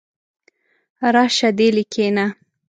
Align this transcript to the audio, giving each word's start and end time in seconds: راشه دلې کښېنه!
راشه 1.13 1.49
دلې 1.57 1.83
کښېنه! 1.91 2.25